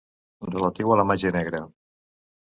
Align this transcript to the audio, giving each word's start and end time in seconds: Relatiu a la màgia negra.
Relatiu 0.53 0.93
a 0.93 0.97
la 0.99 1.05
màgia 1.09 1.31
negra. 1.35 1.59